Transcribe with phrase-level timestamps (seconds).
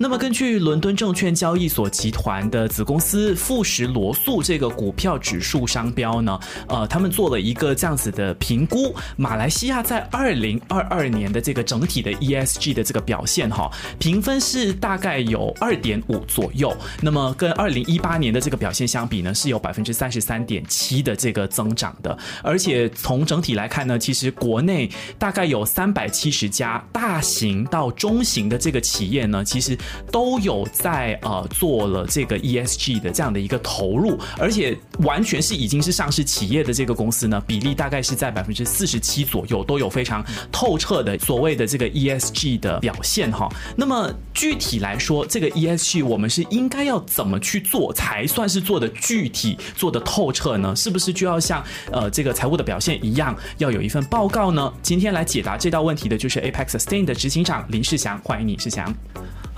[0.00, 6.38] 那么，根据伦敦证券交易所集团的子公司富时罗素这个股票指数商标呢，
[6.68, 13.68] 呃，他们做了一个这样子的评估，马来西亚在二零二二年的这个整体的 ESG 的这个表现哈，
[13.98, 16.72] 评分是大概有二点五左右。
[17.02, 22.16] 那么跟二零一八年的这个表现相比呢，是有百分之三十三点七的这个增长的。
[22.40, 29.76] 而且从整体来看呢，其实国内大概有三百七十家大型到中型的这个企业呢，其实。
[30.10, 43.48] 都有在呃做了这个 ESG 的这样的一个投入，而且完全是已经是上市企业的这个公司呢，比例大概是在百分之四十七左右，都有非常透彻的所谓的这个 ESG 的表现哈。
[43.76, 50.74] 那么具体来说，这个 ESG 我们是应该要怎么去做才算是做的具体、做的透彻呢？
[50.76, 54.72] 是不是就要像呃这个财务的表现一样，要有一份报告呢？
[54.82, 58.94] 今天来解答这道问题的就是 Apex Sustain 的执行长林世祥，欢迎你，世祥。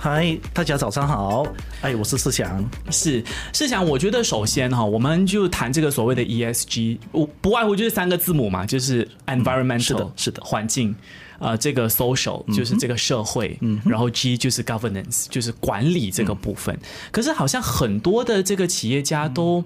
[0.03, 1.45] 嗨，大家早上好。
[1.81, 2.67] 哎，我是世祥。
[2.89, 10.95] 是世祥，我觉得首先哈，我们就谈这个所谓的 ESG，不不外乎就是三个字母嘛，就是 environmental，是的，是的，环境。
[11.41, 16.77] 呃，这个 social 就是这个社会，然后 G 就是 governance，就是管理这个部分。
[17.11, 19.63] 可是好像很多的这个企业家都，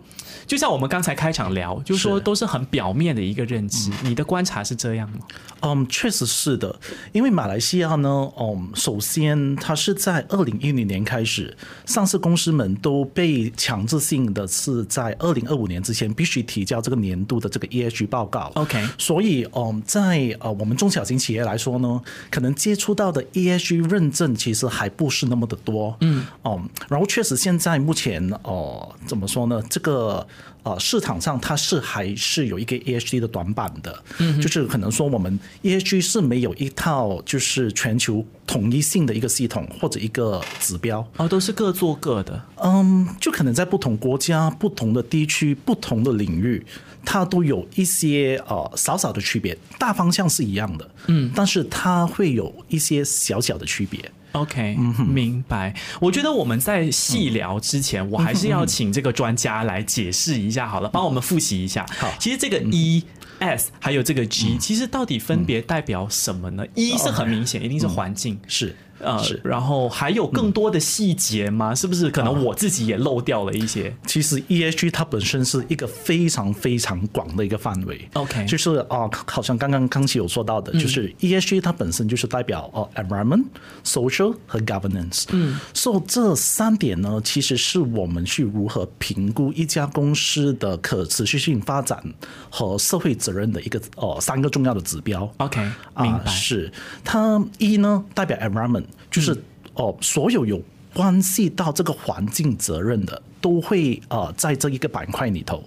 [0.47, 3.91] 就像我们刚才开场聊，就说都是很表面的一个认知。
[4.03, 5.17] 你的观察是这样吗？
[5.63, 6.73] 嗯，确实是的。
[7.11, 11.53] 因为马来西亚呢，嗯，首先它是在二零一零年开始，
[11.85, 18.49] 上市公司们都被强制性的是在二零二五年之前必须提交这个年度的这个 ESG 报告。
[18.55, 21.64] OK，所以嗯，在呃我们中小型企业来说。
[21.65, 21.99] 说呢，
[22.29, 29.59] 可能接触到的 ESG 认证其实还不是那么的多，嗯，哦，然后确实现在目前哦，怎么说呢？
[29.67, 30.25] 这个
[30.61, 46.63] 呃市场上它是还是有一个 ESG 的短板的，嗯，就是可能说我们 ESG 是没有一套就是全球统一性的一个系统或者一个指标，哦，都是各做各的，嗯，就可能在不同国家、不同的地区、不同的领域。
[47.05, 54.11] 它都有一些呃少少的区别，大方向是一样的，嗯，但是它会有一些小小的区别。
[54.33, 54.75] OK，
[55.07, 55.73] 明白。
[56.01, 61.85] 我觉得我们在细聊之前，我还是要请这个专家来解释一下好了，帮我们复习一下。
[61.97, 63.01] 好，其实这个 E、
[63.39, 68.75] S 还有这个 G，其实到底分别代表什么呢？E 是很明显，一定是环境，是。
[68.99, 71.75] 呃，然后还有更多的细节吗？
[71.75, 73.95] 是不是可能我自己也漏掉了一些？
[74.05, 78.07] 其实 ESG 它本身是一个非常非常广的一个范围。
[78.13, 83.45] OK，就是啊，好像刚刚康熙有说到的，就是 ESG 它本身就是代表哦，environment、
[83.83, 85.25] social 和 governance。
[85.31, 92.01] 嗯，所以这三点呢，其实是我们去如何评估一家公司的可持续性发展
[92.49, 95.29] 和社会责任的一个哦三个重要的指标。
[95.37, 95.59] OK，
[95.97, 96.25] 明白。
[96.27, 96.71] 是
[97.03, 98.84] 它一呢代表 environment。
[99.15, 99.33] 就是
[99.75, 100.61] 哦，所有有
[100.93, 103.21] 关系到这个环境责任的。
[103.45, 105.63] 都会呃在这一个板块里头，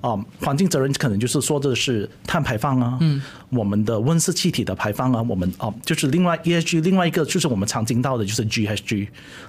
[0.00, 9.08] 啊，环境责任可能就是说的是碳排放啊，嗯，我们的温室气体的排放啊，我们哦就是另外 ESG 另外一个就是我们常听到的就是 GHG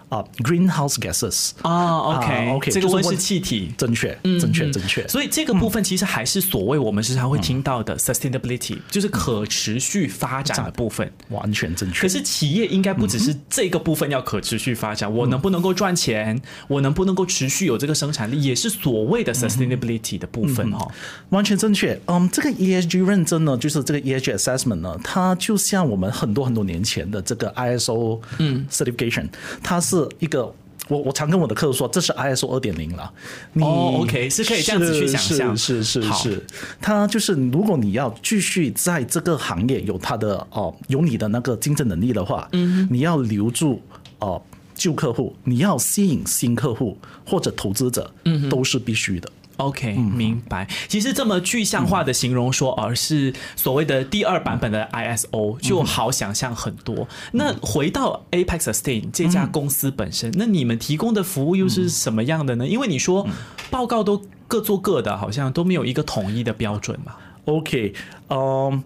[0.09, 3.71] 啊，greenhouse gases 啊，OK OK 这个温室气体。
[3.77, 12.01] 正确，正确正确，所以这个部分其实还是所谓我们时常会听到的 sustainability，就是可持续发展的部分，完全正确。
[12.01, 17.68] 可是企业应该不只是这个部分要可持续发展，我能不能够赚钱，我能不能够持续。
[17.69, 20.85] 有这个生产力，也是所谓的 sustainability 的部分哈，
[21.29, 21.97] 完全正确。
[22.07, 28.65] 嗯，这个 ESG 认证呢，就是这个 ESG assessment 呢，它就像我们很多很多年前的这个 ISO 嗯。
[28.69, 29.27] certification，
[29.61, 30.53] 它是一个
[30.87, 33.11] 我我常跟我的客户说，这是 ISO 二点零了。
[33.55, 36.43] 哦，OK，是可以这样子去想象，是是是，
[36.81, 43.81] 它就是如果你要继续在这个行业有它的哦，有你的那个竞争能力的话，嗯，你要留住
[44.19, 44.41] 哦。
[44.79, 49.29] 旧客户，你要吸引新客户或者投资者，嗯，都是必须的。
[49.57, 50.65] OK，明白。
[50.87, 57.05] 其实这么具象化的形容说，而是所谓的第二版本的 ISO，就好想象很多。
[57.33, 62.65] 那回到 Apex Sustain 这家公司本身，那你们提供的服务又是什么样的呢？
[62.65, 63.27] 因为你说
[63.69, 67.15] 报告都各做各的，好像都没有一个统一的标准嘛。
[67.43, 67.93] OK，
[68.29, 68.81] 嗯。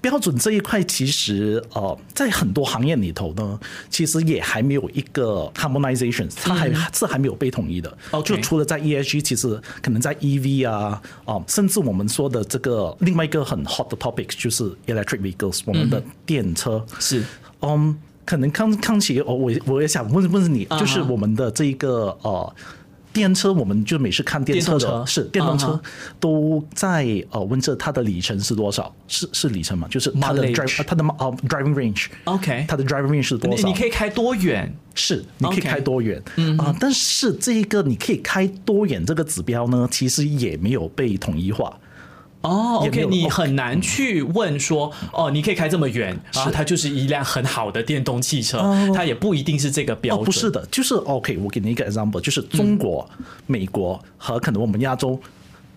[0.00, 3.58] 标准这一块，其实呃，在很多行业里头呢，
[3.90, 7.98] 其实也还没有一个 harmonization，它还是还没有被统一的。
[8.10, 17.22] 哦就除了在 ESG，其实可能在 EV 啊，啊，甚至我们说的这个另外一个很 hot 的 topic 就是 electric vehicles，我们的电车是，
[17.60, 17.96] 嗯。
[18.28, 22.54] 可能康康琪，哦，我我也想问问你，就是我们的这一个呃。
[23.18, 25.80] 电车，我们就每次看电车车是电动车
[26.20, 28.94] 都在呃问这它的里程是多少？
[29.08, 29.88] 是是里程嘛？
[29.88, 32.06] 就是它的 drive 呃它的呃 driving range。
[32.24, 33.66] OK 它的 driving range 是多少？
[33.66, 34.72] 你你可以开多远？
[34.94, 36.22] 是，你可以开多远
[36.58, 41.76] 啊、但是这一个你可以开多远这个指标呢，其实也没有被统一化。
[42.42, 50.24] 哦，OK，你很难去问说，哦，你可以开这么远，然后它就是一辆很好的电动汽车，哦它也不一定是这个标哦，准。
[50.26, 51.36] 不是的，就是 OK。
[51.38, 53.08] 我给你一个 example，就是中国、
[53.46, 55.20] 美国和可能我们亚洲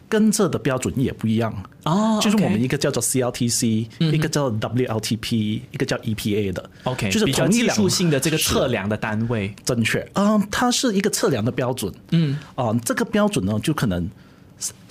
[0.08, 1.52] 跟这的标准也不一样。
[1.84, 6.70] 哦就是我们一个叫做 CLTC，、一个叫 WLTP，一个叫 EPA 的。
[6.84, 9.52] OK，就是比较技术性的这个测量的单位。
[9.66, 14.08] 正确，嗯，它是一个测量的标准，嗯，啊、这个标准呢，就可能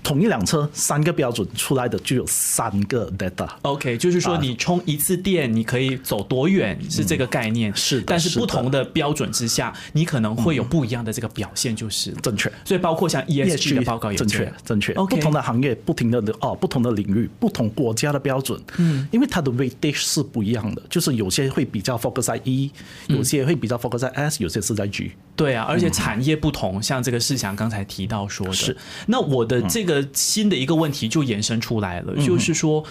[0.03, 3.49] 同一辆车三个标准出来的就有三个 data。
[3.63, 7.75] OK，就是说啊你充一次电，你可以走多远，是这个概念。
[7.75, 12.11] 是的但是不同的标准之下，你可能会有不一样的这个表现，就是。
[12.23, 22.71] 正确，所以包括像 ESG 的报告也正确正确 OK 不同的行业、不同的哦、不同的领域、不同国家的标准，嗯，因为它的 weightage 是不一样的，就是有些会比较 focus 在 E，
[23.09, 25.13] 有些会比较 focus 在 S，有些是在 G。
[25.41, 28.77] 对啊，而且产业不同，像这个世祥刚才提到说的，是。
[29.07, 32.85] 那我的这个新的一个问题就延伸出来了，就是说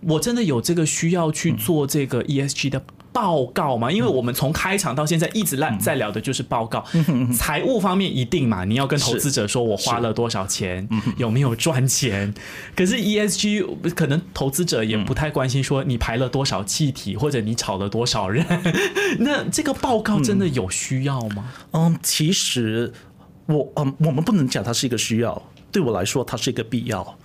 [0.00, 2.82] 我真的有这个需要去做这个 ESG 的。
[3.12, 6.82] 报告嘛，因为我们从开场到现在一直在在聊的就是报告，
[7.36, 10.88] 财务方面一定嘛，你要跟投资者说我花了多少钱，
[11.18, 12.32] 有没有赚钱。
[12.74, 18.44] 可是 ESG 可能投资者也不太关心说你排了多少气体，或者你炒了多少人。
[19.20, 21.52] 那这个报告真的有需要吗？
[21.72, 22.92] 嗯，其实
[23.46, 27.18] 我嗯，我们不能讲它是一个需要，对我来说它是一个必要。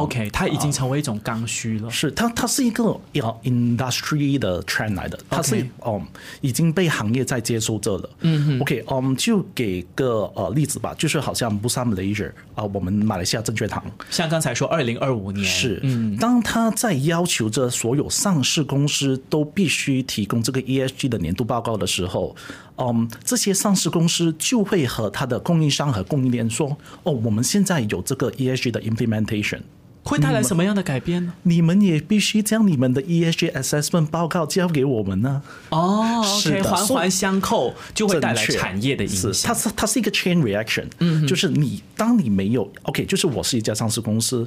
[0.00, 1.90] OK，它已经成为一种刚需了。
[1.90, 6.04] 是它，它是一个要 industry 的 trend 来的，它是嗯
[6.40, 8.10] 已经被行业在接受着了。
[8.20, 22.34] 嗯 OK，嗯，就给个呃例子吧，就是好像 Busan Malaysia 啊、我们马来西亚证券行像刚才说，二零二五年是，嗯，当他在要求着所有上市公司都必须提供这个 ESG 的年度报告的时候，
[22.76, 29.60] 嗯，这些上市公司就会和它的供应商和供应链说，哦，我们现在有这个 ESG 的 implementation。
[30.04, 31.32] 会带来什么样的改变呢？
[31.44, 35.42] 你们也必须将你们的 ESG assessment 报告交给我们呢。
[35.70, 39.54] 哦是的环环相扣，就会带来产业的影是它。
[39.54, 44.46] 是它是一个 chain reaction，嗯，就是你当你没有 OK，就是我是一家上市公司，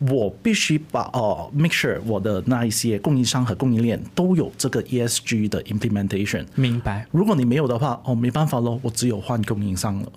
[0.00, 6.44] 我必须把哦 make sure 我的那一些供应商和供应链都有这个 ESG 的 implementation。
[6.56, 7.06] 明白。
[7.12, 10.12] 如果你没有的话，哦，没办法喽，我只有换供应商了。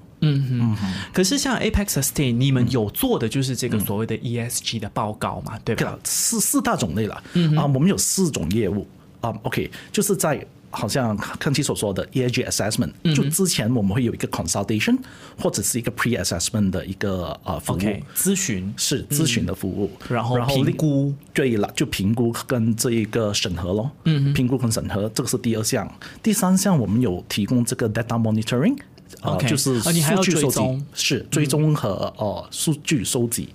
[1.14, 7.16] 可是像 Apex Sustain，你们有做的就是这个所谓的 ESG 的报告嘛，对吧？，四四大种类了。
[7.58, 8.88] 啊，我们有四种业务
[9.20, 9.34] 啊。
[9.44, 14.98] OK，就是在好像康琪所说的 ESG assessment，、就之前我们会有一个 consultation
[15.38, 17.76] 或者是一个 pre assessment 的一个呃服务。
[17.76, 23.92] OK，咨询是咨询的服务，然后评估对了，就评估跟这一个审核咯。
[24.06, 25.94] 嗯，评估跟审核，这个是第二项。
[26.24, 28.78] 第三项我们有提供这个 data monitoring，
[29.22, 33.50] 呃 OK，就是啊你还要数据收集，追踪是追踪和呃数据收集。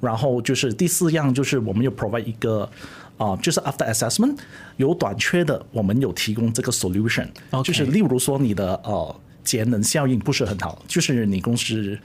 [0.00, 2.68] 然后就是第四样，就是我们有 provide 一个
[3.16, 4.36] 啊、就是 after assessment
[4.76, 7.26] 有短缺的，我们有提供这个 solution，、
[7.64, 11.98] 就是例如说你的呃节能效应不是很好，就是你公司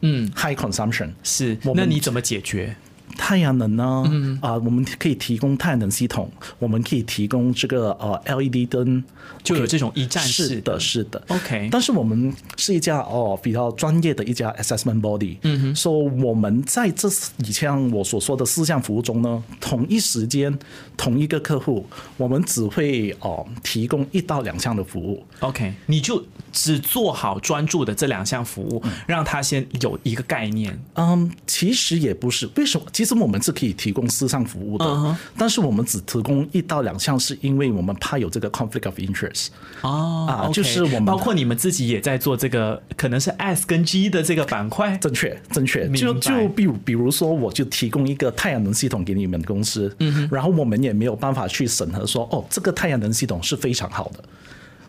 [0.00, 2.74] 嗯 high consumption，是我，们那你怎么解决？
[3.16, 4.38] 太阳能呢？
[4.40, 9.02] 啊、我们可以提供太阳能系统，我们可以提供这个呃 LED 灯，
[9.42, 11.22] 就有这种一站式是的，是的。
[11.28, 20.56] OK 但是我们是一家哦比较专业的一家 assessment body，嗯哼，所以我们在这以前我所说的四项服务中呢，同一时间
[20.96, 25.24] 同一个客户，我们只会哦提供一到两项的服务。
[25.40, 26.22] OK，你就
[26.54, 30.80] 只做好专注的这两项服务，让他先有一个概念。
[30.94, 32.86] 嗯，其实也不是，为什么？
[32.92, 39.48] 其实我们是可以提供四项服务的但是我们只提供一到两项，是因为我们怕有这个 conflict of interest。
[39.80, 44.96] 哦就是我们包括你们自己也在做这个，可能是 S 跟 G 的这个板块。
[44.98, 45.88] 正确，正确。
[45.88, 54.22] 就就比如比如说，我就提供一个太阳能系统给你们公司，嗯、然后我们也没有办法去审核说，哦，这个太阳能系统是非常好的。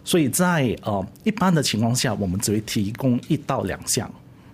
[0.06, 4.10] 所以在呃一般的情况下，我们只会提供一到两项。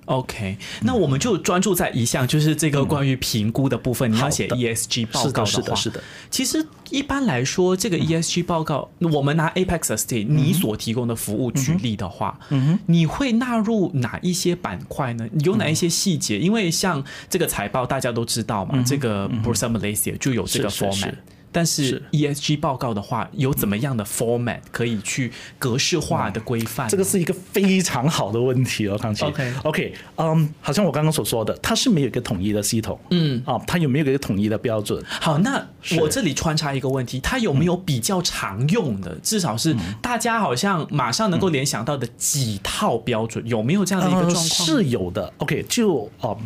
[0.05, 4.11] OK，那我们就专注在一项，就是这个关于评估的部分。
[4.11, 6.03] 你要写 ESG 报告是的，是的，是的。
[6.29, 15.25] 其实一般来说，这个 ESG 报告，我们拿 Apex Sustain 你所提供的服务举例的话，嗯你会纳入哪一些板块呢？
[15.45, 16.37] 有哪一些细节？
[16.37, 21.17] 因为像这个财报大家都知道嘛，这个 Bursa Malaysia 就有这个是是 format 是。
[21.51, 26.87] 但是 ESG 报告的话，有怎么样的 format 可以去格式化的规范？
[26.87, 29.25] 这个是一个非常好的问题哦，康琪。
[29.25, 35.03] OK OK，嗯，好像我刚刚所说的，它是没有一个统一的系统，嗯啊，它有没有一个统一的标准？
[35.07, 35.67] 好，那
[35.99, 44.45] 我这里穿插一个问题，它有没有比较常用的，至少是大家好像马上能够联想到的几套标准，有没有这样的一个状况？
[44.45, 45.33] 是有的。
[45.39, 46.37] OK，就哦。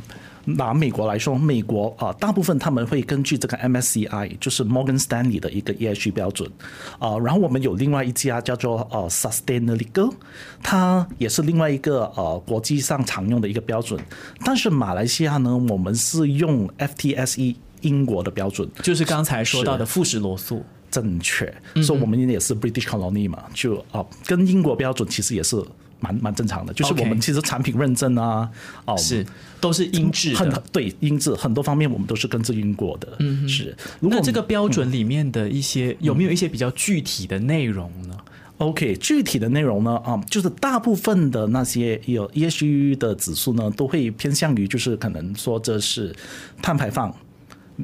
[0.46, 6.50] 拿美国来说，美国啊，大部分他们会根据这个 MSCI，就是 Morgan Stanley 的一个 ESG 标准
[7.00, 7.18] 啊。
[7.20, 10.14] 然后我们有另外一家叫做呃 Sustainalytics，
[10.62, 14.00] 它也是另外一个呃国际上常用的一个标准。
[14.44, 20.64] 但是马来西亚呢，我们是用 FTSE 英国的标准，就是刚才说到的富时罗素。
[20.92, 25.62] 正确，所以我们也是 British Colony 嘛，就啊，跟英国标准其实也是。
[26.00, 28.50] 蛮蛮正常的，就是我们其实产品认证啊，
[28.86, 29.26] 哦，是
[29.60, 33.76] 都是英制的，对英制很多方面我们都是跟着英国的，嗯，是。
[34.00, 38.16] 那这个标准里面的一些有没有一些比较具体的内容呢
[38.58, 46.16] ？OK，具体的内容呢，啊，就是大部分的那些有 ESG 的指数呢，都会偏向于就是可能说这是
[46.62, 47.14] 碳排放。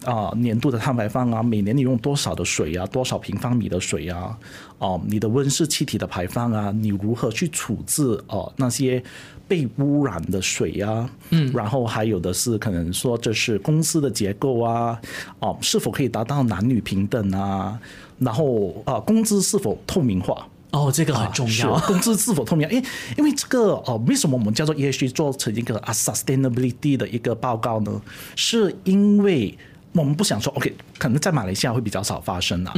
[0.06, 4.38] 啊，年度的碳排放啊，每年你用多少的水啊，多少平方米的水啊，
[4.78, 9.04] 哦，你的温室气体的排放啊，你如何去处置哦那些
[9.48, 11.10] 被污染的水呀？
[11.32, 15.00] 嗯，然后还有的是可能说这是公司的结构啊，
[15.40, 17.80] 哦，是否可以达到男女平等啊？
[18.18, 20.48] 然后啊，工资是否透明化？
[20.72, 22.66] 哦，这个很重要，工资是否透明？
[22.70, 28.02] 因为因为这个哦，为什么我们叫做 ESG 做成一个啊 sustainability 的一个报告呢？
[28.38, 29.58] 是因为
[29.94, 32.74] 我们不想说，OK，可能在马来西亚会比较少发生啊。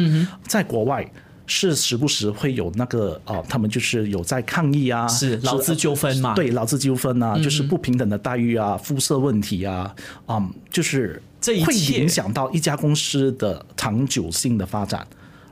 [0.48, 1.08] 在国外
[1.46, 6.34] 是时不时会有那个哦，他们就是有在抗议啊，是劳资纠纷嘛？
[6.34, 9.94] 对，劳资纠纷啊，就是不平等的待遇啊，肤色问题啊，
[10.28, 15.06] 嗯，就是这会影响到一家公司的长久性的发展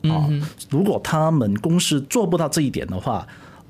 [0.03, 0.27] 啊。
[0.69, 3.27] 如果他们公司做不到这一点的话，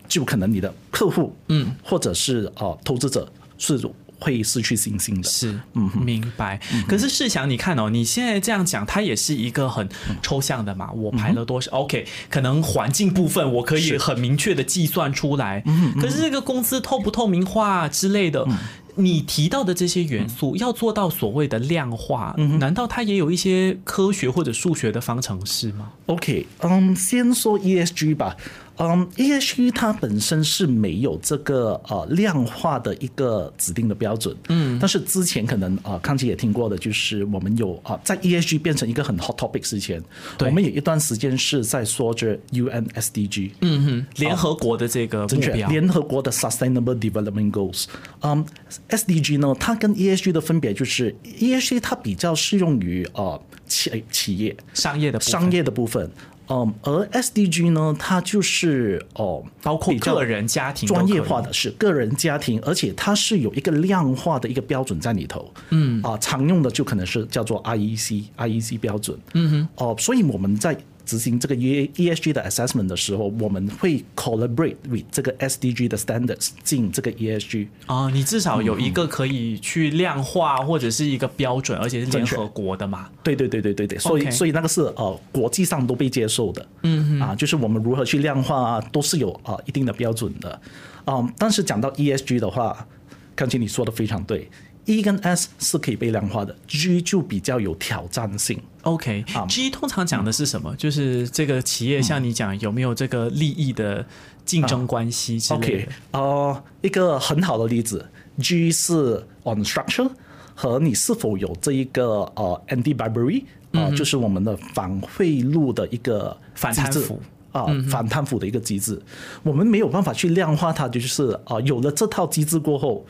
[0.07, 3.81] 就可能你的客户，嗯，或者是哦投资者是。
[4.21, 6.59] 会失去信心的，是，嗯，明白。
[6.87, 9.89] 可是试想，你看哦，你现在这样讲，它也是一个很
[10.21, 10.91] 抽象的嘛。
[10.91, 15.63] 我排了多少？OK，可能环境部分我可以很明确的计算出来。
[15.65, 18.47] 嗯可是这个公司透不透明化之类的，
[18.95, 28.35] 你提到的这些元素要做到所谓的量化，难道它也有一些科学或者数学的方程式吗？OK，嗯，先说 ESG 吧。
[28.81, 40.01] 嗯，ESG 它本身是没有这个呃量化的一个指定的标准，嗯，但是之前可能啊康琪也听过的，就是我们有啊在 ESG 变成一个很 hot topic 之前，
[40.39, 47.85] 我们有一段时间是在说着 UNSDG，嗯哼，联合国的这个目标，联合国的 Sustainable Development Goals，
[48.21, 48.43] 嗯
[48.89, 54.55] ，SDG 呢，它跟 ESG 的分别就是 ESG 它比较适用于呃企企业。
[54.73, 56.09] 商业的商业的部分。
[56.51, 65.51] 嗯，而 SDG 呢，它就是哦，包括个人家庭专业化的是个人家庭，而且它是有一个量化的一个标准在里头。
[65.69, 69.17] 嗯啊，常用的就可能是叫做 IEC IEC 标准。
[69.33, 70.77] 嗯哼哦，所以我们在。
[71.11, 76.51] 执行这个 E E S G 的 assessment 的时候，我们会 collaborate with 这个 S D G 的 standards
[76.63, 83.09] 进这个 E S G 啊，你至少有一个可以去量化或者是一个标准，而且是联合国的嘛？
[83.21, 90.61] 对对对对对对，所以所以那个是呃国际上都被接受的，嗯啊，就是我们如何去量化啊，都是有啊一定的标准的，
[91.07, 92.87] 嗯，但是讲到 E S G 的话，
[93.35, 94.49] 刚才你说的非常对。
[94.85, 98.59] E 跟 S 是可以被量化的，G 就比较有挑战性。
[98.81, 100.75] OK，G 通常讲的是什么？
[100.75, 104.03] 就是这个企业像你讲有没有这个利益的
[104.43, 105.91] 竞争关系之类的。
[106.13, 108.03] 哦，一个很好的例子
[108.39, 110.09] ，G 是 on structure
[110.55, 117.21] 和你是否有这一个呃 anti bribery 啊，就是我们的反贿赂的一个反贪腐
[117.51, 118.99] 啊，反贪腐的一个机制。
[119.43, 123.05] 我们没有办法去量化它，就是啊，有了这套机制过后，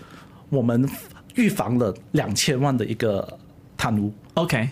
[0.49, 0.85] 我们。
[1.35, 3.37] 预防了两千万的一个
[3.77, 4.69] 贪污，OK，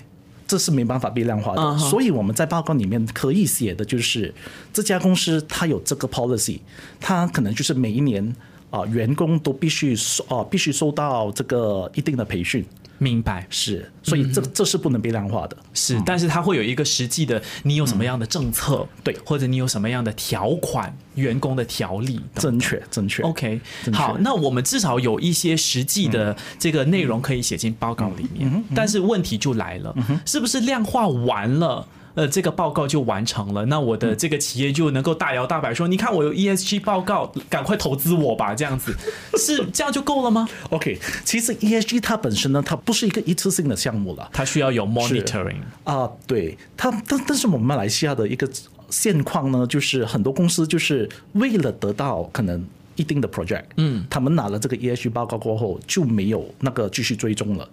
[0.48, 4.34] 这是没办法被量化的，所以我们在报告里面可以写的就是
[4.74, 6.60] 这家公司它有这个 policy，
[7.00, 8.36] 它可能就是每一年
[8.70, 12.66] 啊员工都必须收啊必须收到这个一定的培训。
[13.00, 13.48] 明白。
[13.50, 23.60] 是，所以这这是不能被量化的，是，但是它会有一个实际的，你有什么样的政策，对，或者你有什么样的条款，员工的条例，正确正确，OK，
[23.92, 31.88] 好，那我们至少有一些实际的这个内容可以写进报告里面，但是问题就来了，是不是量化完了？
[32.20, 38.94] 呃这个报告就完成了，那我的这个企业就能够大摇大摆说，你看我有 ESG 报告，赶快投资我吧，这样子
[39.38, 40.46] 是这样就够了吗？
[40.70, 44.30] OK，其实 ESG 它本身呢，它不是一个一次性的项目了。
[44.34, 45.62] 它需要有 monitoring。
[45.86, 48.46] 啊，对它，但但是我们马来西亚的一个
[48.90, 52.62] 现况呢，就是很多公司就是为了得到可能
[52.98, 57.66] 一定的 project，嗯，他们拿了这个 ESG 报告过后就没有那个继续追踪了，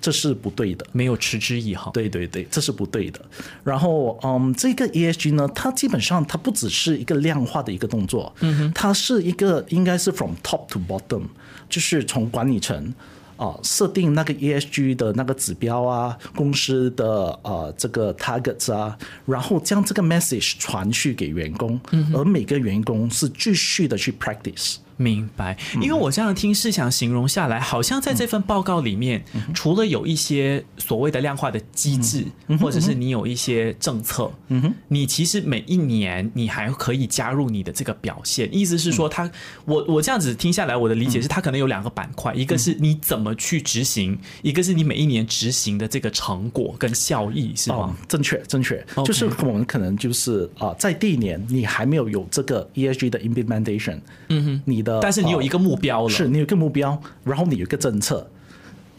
[0.00, 0.86] 这是不对的。
[0.92, 1.92] 没有持之以恒。
[1.92, 3.20] 对对对，这是不对的。
[3.62, 11.22] 然后，嗯，这个 ESG 呢，它基本上它不只是一个量化的一个动作，嗯哼，它是一个应该是 from top to bottom，
[11.68, 12.94] 就是从管理层。
[13.36, 17.06] 啊，设定那个 ESG 的那个指标啊，公司的
[17.42, 21.80] 呃这个 targets 啊，然后将这个 message 传去给员工，
[22.12, 24.76] 而每个员工是继续的去 practice。
[25.00, 32.26] 明白，因为我这样听是想形容下来，好像在这份报告里面，除了有一些所谓的量化的机制，
[32.60, 38.46] 或者是你有一些政策，嗯哼，你其实每一年你还可以加入你的这个表现。
[38.54, 39.30] 意思是说，他
[39.64, 48.84] 我我这样子听下来，我的理解是，他可能有两个板块，一个是你怎么去执行，一个是你每一年执行的这个成果跟效益，是哦吗？，正确，正确。
[49.06, 58.28] 就是我们可能就是啊、在第一年你还没有有这个 ESG 的 implementation，嗯哼，你的，呃但是你有一个目标了，是你有一个目标，然后你有一个政策，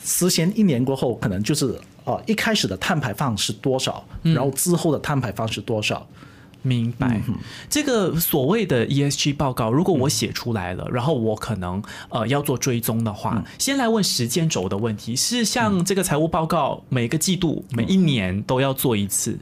[0.03, 6.07] 实现一年过后，可能就是呃、一开始的碳排放是多少，然后之后的碳排放是多少，
[6.63, 7.21] 明白，
[7.69, 19.37] 这个所谓的 ESG 报告，如果我写出来了，然后我可能呃要做追踪的话，先来问时间轴的问题，是像这个财务报告每个季度、每一年都要做一次，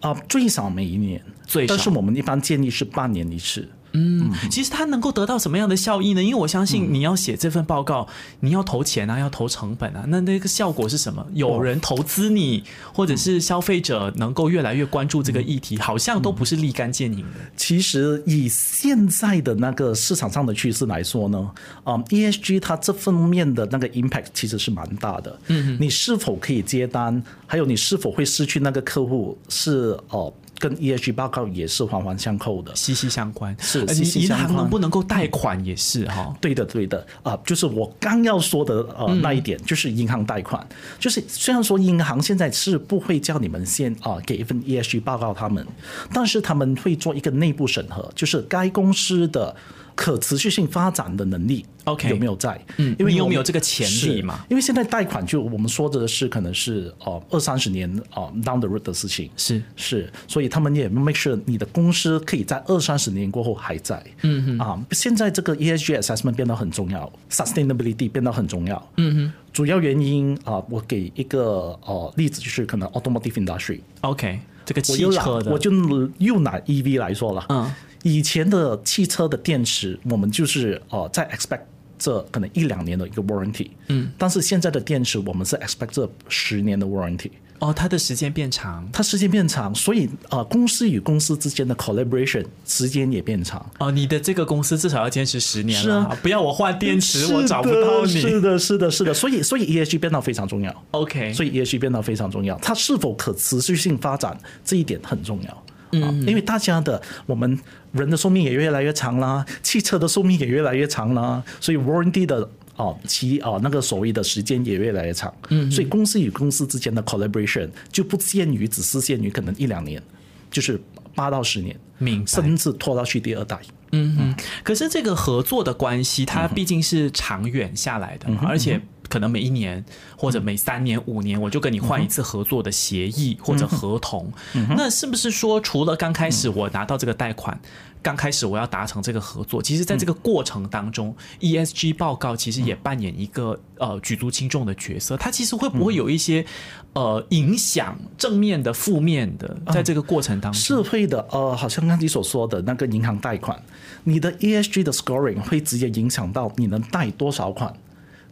[0.00, 1.74] 啊、最少每一年，最少。
[1.74, 3.66] 但是我们一般建议是半年一次。
[3.96, 6.22] 嗯，其实它能够得到什么样的效益呢？
[6.22, 8.06] 因为我相信你要写这份报告，
[8.40, 11.26] 你要投钱啊，要投成本啊，那那个效果是什么？
[11.32, 12.62] 有人投资你，
[12.92, 17.40] 或者是消费者能够越来越关注这个议题，好像都不是立竿见影的。
[17.56, 21.50] 其实以现在的那个市场上的趋势来说呢，
[21.84, 25.40] 啊、e s g 它这方面的那个 impact 其实是蛮大的。
[25.46, 32.74] 嗯，你是否可以接单，还有你是否会失去那个客户，是哦、跟 ESG 报告也是环环相扣的。
[32.74, 36.34] 息息相关，是呃息息相关银行能不能够贷款也是哈。
[36.40, 40.66] 对的，对的，啊、就是我刚要说的呃、那一点，就是银行贷款，
[40.98, 45.66] 就是虽然说银行现在是不会叫你们先啊、给一份 ESG 报告他们，
[46.12, 49.54] 但是他们会做一个内部审核，就是该公司的
[49.96, 52.60] 可持续性发展的能力 OK 有没有在？
[52.76, 54.44] 嗯因为你有没有这个潜力嘛？
[54.50, 59.62] 因为现在贷款就我们说的是可能是哦二三十年哦 down the road 的事情，是。
[59.74, 64.02] 是，所以他们也 make sure 你的公司可以在二三十年过后还在。
[64.22, 68.90] 嗯啊，现在这个 ESG assessment 变得很重要，sustainability 变得很重要。
[68.96, 75.70] 嗯哼，主要原因啊，我给一个哦例子，就是可能 automotive industry，OK，这个汽车的，我就
[76.18, 77.46] 又拿 EV 来说了。
[77.48, 77.70] 嗯，
[78.06, 81.62] 以前的汽车的电池，我们就是呃在 expect
[81.98, 83.68] 这可能一两年的一个 warranty。
[83.88, 87.32] 嗯，但是现在的电池，我们是 expect 这十年的 warranty。
[87.58, 88.88] 哦，它的时间变长。
[88.92, 93.64] 它时间变长，所以呃，公司与公司之间的 collaboration 时间也变长。
[93.80, 98.40] 哦，你的这个公司至少要坚持十年是，啊不要我换电池，我找不到你是。
[98.40, 99.12] 的，是的，是的。
[99.12, 100.84] 所以，所以 ESG 变得非常重要。
[100.92, 105.62] OK，所以 ESG 变得非常重要，它是否可持续性发展这一点很重要。
[106.02, 107.58] 嗯，因为大家的我们
[107.92, 115.32] 人的寿命也越来越长啦，汽车的寿命也越来越长啦，所以 warranty 的哦其哦那个所谓的时间也越来越长。
[115.48, 120.02] 嗯，所以公司与公司之间的 collaboration 就不限于只是限于可能一两年，
[120.50, 120.80] 就是
[121.14, 123.58] 八到十年，明甚至拖到去第二代。
[123.92, 129.84] 嗯嗯，可是这个合作的关系，它毕竟是长远下来的嘛，而且可能每一年
[130.16, 134.32] 或者每三年、五年，我就跟你换一次合作的协议或者合同。
[134.76, 137.58] 那是不是说，除了刚开始我拿到这个贷款，
[138.02, 145.16] 刚开始我要达成这个合作，其实在这个过程当中，ESG 报告其实也扮演一个呃举足轻重的角色。
[145.16, 146.44] 它其实会不会有一些
[146.92, 150.60] 呃影响正面的、负面的，在这个过程当中？
[150.60, 153.60] 是会的，呃，好像刚才所说的那个银行贷款，
[154.04, 157.74] 你的 ESG 的 scoring 会直接影响到你能贷多少款，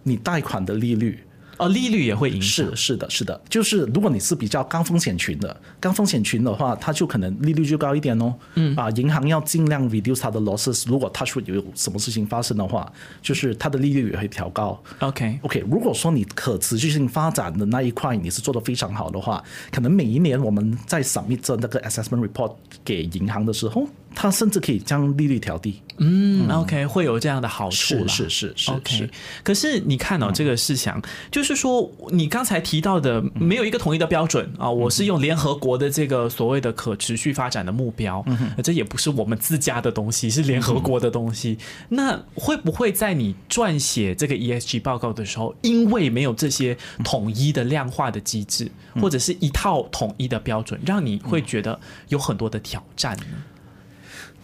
[0.04, 1.18] 你贷款的利率。
[1.56, 2.66] 哦，利率也会影响。
[2.70, 8.34] 是是的，是的，就是如果你是比较高风险群的，高风险群的话，它就可能利率就高一点哦。
[8.56, 10.82] 嗯啊，银行要尽量 reduce 它的 losses。
[10.88, 14.76] 如果它出有什么事情发生的话，就是它的利率也会调高。
[14.98, 19.40] OK，OK，如果说你可持续性发展的那一块你是做得非常好的话，
[19.70, 22.52] 可能每一年我们在 submit 这那个 assessment report
[22.84, 25.80] 给银行的时候，它甚至可以将利率调低。
[25.98, 28.70] 嗯，OK，会有这样的好处是啦是是是。
[28.72, 29.10] OK，是，
[29.44, 31.00] 可是你看哦，这个事项
[31.30, 38.24] 就是说，你刚才提到的没有一个统一的标准啊，我是用联合国的这个所谓的可持续发展的目标，
[38.56, 41.56] 呃这也不是我们自家的东西，是联合国的东西。
[41.88, 48.68] 那会不会在你撰写这个 ESG 报告的时候，因为没有这些统一的量化的机制，
[49.00, 53.26] 或者是一套统一的标准，让你会觉得有很多的挑战呢？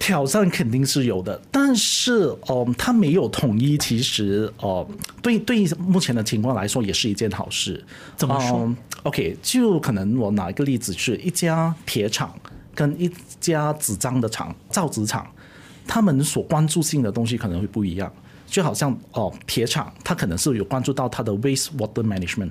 [0.00, 2.14] 挑战肯定是有的，但是
[2.48, 4.88] 哦、呃它没有统一，其实哦、呃
[5.22, 7.80] 对对目前的情况来说也是一件好事。
[8.16, 12.34] 怎么说嗯 OK，就可能我拿一个例子，是一家铁厂
[12.74, 13.08] 跟一
[13.38, 15.26] 家纸张的厂、造纸厂，
[15.86, 18.12] 他们所关注性的东西可能会不一样。
[18.46, 22.50] 就好像哦，铁厂它可能是有关注到它的 waste water management，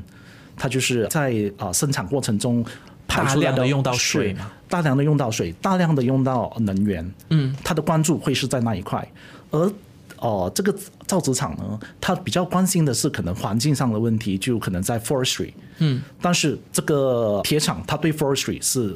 [0.56, 2.70] 它就是在啊、呃生产过程中排
[3.10, 9.06] 大量的用到水嘛大量的用到水，大量的用到能源，嗯，他的关注会是在那一块，
[9.52, 9.72] 而
[10.22, 10.76] 哦、这个
[11.08, 18.93] 造纸厂呢，它比较关心的是可能环境上的问题，就可能在 forestry，嗯，但是这个铁厂它对 forestry 是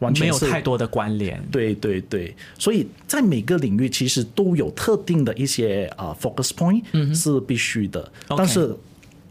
[0.00, 1.42] 完全没有太多的关联。
[1.50, 6.82] 对对对，所以在每个领域其实都有特定的一些啊、focus point
[7.14, 8.12] 是必须的。
[8.36, 8.76] 但是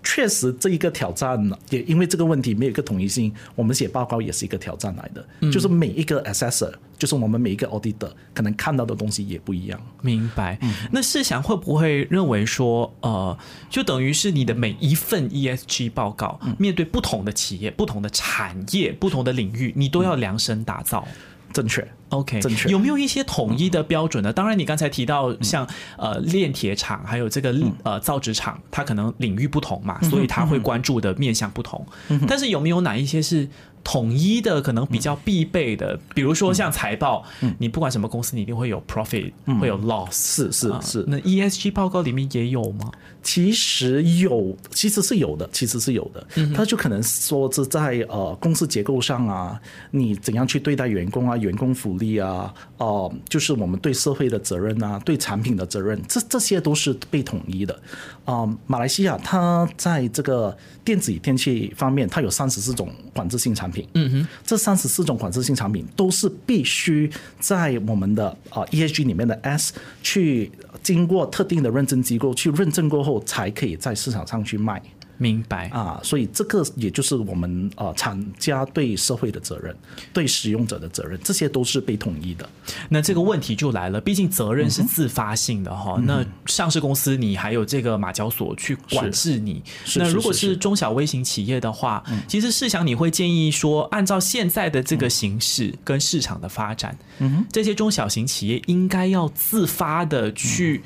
[0.09, 1.37] 确实这一个挑战
[1.69, 9.77] 也因为这个问题没有一个统一性，我们写报告也是一个挑战来的，就是每一个 assessor，就是我们每一个 auditor 可能看到的东西也不一样。
[10.01, 10.57] 明白。
[10.61, 13.37] 嗯那世祥会不会认为说，呃，
[13.69, 21.05] 就等于是你的每一份 ESG 报告，嗯面对不同的企业、不同的产业、不同的领域，你都要量身打造。
[21.53, 22.69] 正确，OK，正确。
[22.69, 24.31] 有没有一些统一的标准呢？
[24.31, 31.85] 当然，你刚才提到像呃炼铁厂，还有这个呃造纸厂，它可能领域不同嘛，所以它会关注的面向不同。
[32.27, 33.47] 但是有没有哪一些是
[33.83, 35.99] 统一的，可能比较必备的？
[36.13, 37.23] 比如说像财报，
[37.57, 41.03] 你不管什么公司，你一定会有 profit，会有 loss，是是啊是。
[41.07, 42.91] 那 ESG 报告里面也有吗？
[43.27, 46.25] 其实有，其实是有的，其实是有的。
[46.55, 49.59] 他就可能说是在呃公司结构上啊，
[49.91, 57.77] 你怎样去对待员工啊，员工福利啊，哦、就是我们对社会的责任啊，对产品的责任，这这些都是被统一的。
[58.23, 63.85] 啊、马来西亚它在这个电子与电器方面，它有三十四种管制性产品。
[63.95, 67.11] 嗯哼，这三十四种管制性产品都是必须
[67.41, 70.49] 在我们的啊、ESG 里面的 S 去
[70.81, 74.81] 经过特定的认证机构去认证过后，才可以在市场上去卖
[75.19, 75.67] 明白。
[75.69, 75.99] 啊。
[76.03, 79.75] 所以这个也就是我们呃、厂家对社会的责任、
[80.13, 82.47] 对使用者的责任，这些都是被统一的。
[82.89, 86.01] 那这个问题就来了，毕竟责任是自发性的嗯哈。
[86.05, 89.63] 那上市公司你还有这个马交所去管制你。
[89.95, 100.83] 那如果是中小微型企业的话，其实试想你会建议说，按照现在的这个形势跟市场的发展，嗯这些中小型企业应该要自发的去。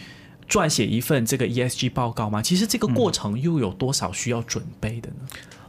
[0.52, 2.42] 撰写一份这个 ESG 报告吗？
[2.42, 5.16] 其实这个过程又有多少需要准备的呢？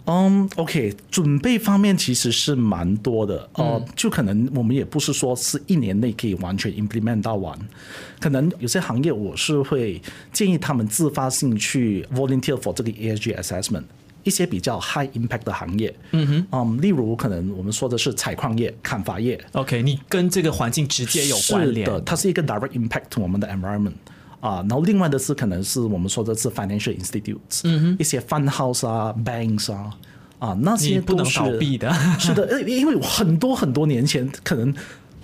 [0.07, 3.49] 嗯、o k 准备方面其实是蛮多的。
[3.53, 7.57] 哦、呃就可能我们也不是说是一年内可以完全 implement 到完，
[8.19, 13.85] 可能有些行业我是会建议他们自发性去 volunteer for 这个 ESG assessment。
[14.25, 21.85] 一些比较 high impact 的行业，嗯哼，嗯，例如可能我们说的是采矿业、砍伐业，OK，你跟这个环境直接有关联。
[21.85, 23.95] 是的，它是一个 direct impact 我们的 environment
[24.43, 24.57] 啊。
[24.69, 29.91] 然后另外的是可能是我们说的是 financial institutes，嗯一些 fund house 啊、banks 啊
[30.39, 31.91] 啊那些不能倒闭的。
[32.21, 34.75] 是的，因因为很多很多年前可能。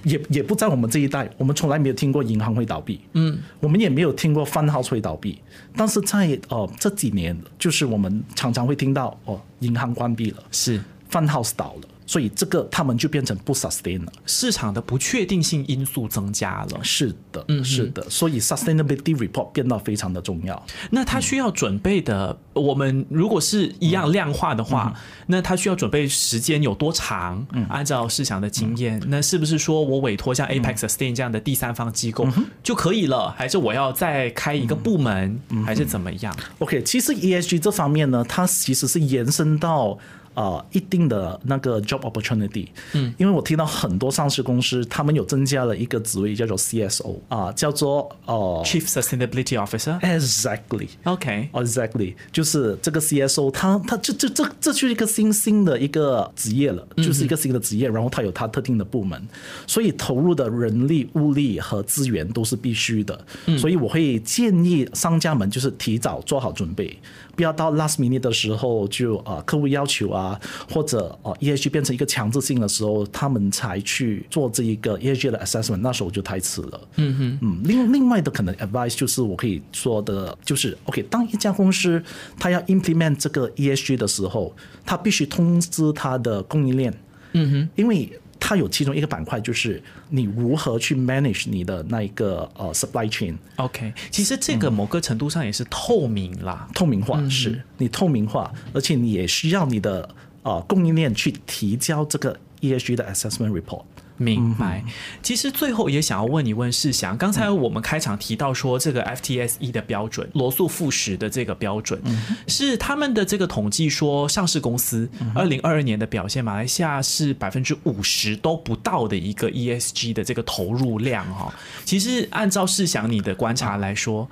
[0.05, 5.37] 也也不在我们这一代，我们从来没有听过银行会倒闭，嗯，我们也没有听过 fund house 会倒闭，
[5.77, 14.13] 但是在呃这几年，就是我们常常会听到哦，银行关闭了是，fund house 倒了，所以这个他们就变成不 sustain 了。
[14.25, 16.81] 市场的不确定性因素增加了。
[16.83, 20.61] 是的，嗯是的，所以 sustainability report 变到非常的重要。
[20.91, 24.95] 那他需要准备的，我们如果是一样量化的话，
[25.27, 27.47] 那他需要准备时间有多长？
[27.69, 32.27] 按照市场的经验，那是不是说我委托像 Apex Sustain 这样的第三方机构
[32.63, 33.31] 就可以了？
[33.37, 39.99] 还是我要再开一个部门，还是怎么样？OK，其实 ESG 这方面呢，它其实是延伸到。
[40.39, 49.99] 呃，一定的那个 job opportunity，嗯，因为我听到很多上市公司，他们有增加了一个职位叫做 CSO 啊、叫做呃 Chief Sustainability Officer。
[50.01, 59.21] exactly OK，exactly，就是这个 CSO，他他这这这这就是一个新兴的一个职业了，就是一个新的职业，然后它有它特定的部门，
[59.67, 63.27] 所以投入的人力、物力和资源都是必须的，
[63.59, 66.97] 所以我会建议商家们就是提早做好准备，
[67.39, 76.81] 不要到 last minute 的时候就呃客户要求啊，或者呃 ESG 变成一个强制性的时候，他们才去做这一个 ESG 的 assessment，那时候就太迟了。
[76.97, 82.03] 嗯哼，嗯，另另外的可能 advice 就是我可以说的，就是 OK，当一家公司
[82.41, 84.53] 它要 implement 这个 ESG 的时候，
[84.85, 86.93] 它必须通知它的供应链。
[87.35, 88.11] 嗯哼，因为
[88.49, 93.37] 它有其中一个板块，就是你如何去 manage 你的那一个呃 supply chain。
[93.57, 96.67] OK，其实这个某个程度上也是透明啦。
[96.75, 100.09] 透明化是你透明化，而且你也需要你的
[100.45, 103.83] 呃供应链去提交这个 ESG 的 assessment report。
[104.19, 104.85] 明白。
[105.23, 112.01] 其实最后也想要问一问世祥，刚才我们开场提到说这个 FTSE 的标准，罗素富时的这个标准，
[112.47, 121.55] 是他们的这个统计说，上市公司二零二二年的表现，马来西亚是百分之五十都不到的一个 ESG 的这个投入量哈。
[121.85, 124.29] 其实按照世祥你的观察来说，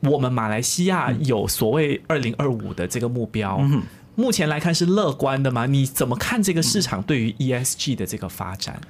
[0.00, 3.60] 我们马来西亚有所谓二零二五的这个目标。
[4.16, 5.64] 目前来看是乐观的吗？
[5.64, 8.78] 你怎么看这个市场对于 ESG 的这个发展？
[8.82, 8.88] 嗯，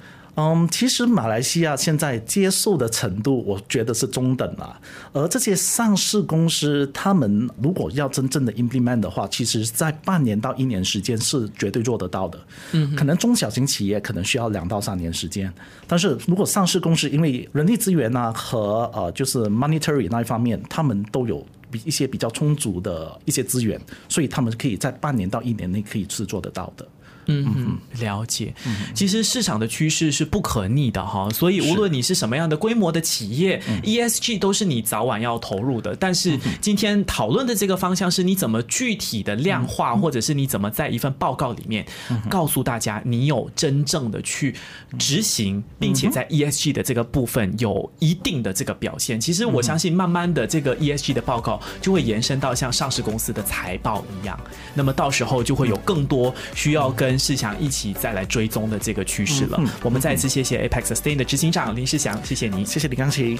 [0.69, 4.79] 其实马来西亚现在接受的程度，我觉得是中等啦。
[5.11, 12.39] 而这些上市公司，他们如果要真正的 implement 的话，其实在半年到一年时间是绝对做得到的。
[12.71, 15.53] 嗯，可能中小型企业可能需要两到三年时间，
[15.87, 21.45] 但是如果上市公司因为人力资源啊和呃就是 monetary 那一方面，他们都有。
[21.71, 26.85] 比一些比较充足的一些资源，所以他们可以在半年到一年内可以是做得到的。
[27.31, 28.53] 嗯，了解。
[28.93, 35.95] 其实市场的趋势是不可逆的哈，所以无论你是什么样的规模的企业，ESG 都是你早晚要投入的。
[35.95, 41.85] 但是今天讨论的这个方向是你怎么具体的量化，或者是你怎么在一份报告里面
[42.29, 44.55] 告诉大家你有真正的去
[44.97, 49.19] 执行，并且在 ESG 的这个部分有一定的这个表现。
[49.19, 54.39] 其实我相信，慢慢的这个 ESG 的报告就会延伸到像上市公司的财报一样，
[54.73, 59.61] 那么到时候就会有更多需要跟世祥一起再来追踪的这个趋势了。
[59.83, 63.39] 我们再一次谢谢 Apex Sustain 的执行长林世祥，谢谢你，谢谢李刚奇。